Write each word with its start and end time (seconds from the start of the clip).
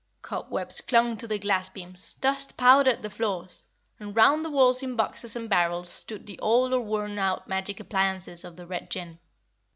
Cobwebs 0.23 0.81
clung 0.81 1.15
to 1.17 1.27
the 1.27 1.37
glass 1.37 1.69
beams, 1.69 2.15
dust 2.15 2.57
powdered 2.57 3.03
the 3.03 3.09
floors, 3.11 3.67
and 3.99 4.15
round 4.15 4.43
the 4.43 4.49
walls 4.49 4.81
in 4.81 4.95
boxes 4.95 5.35
and 5.35 5.47
barrels 5.47 5.89
stood 5.89 6.25
the 6.25 6.39
old 6.39 6.73
or 6.73 6.81
worn 6.81 7.19
out 7.19 7.47
magic 7.47 7.79
appliances 7.79 8.43
of 8.43 8.55
the 8.55 8.65
Red 8.65 8.89
Jinn. 8.89 9.19